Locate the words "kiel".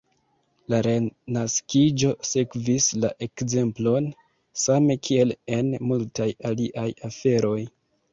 5.09-5.35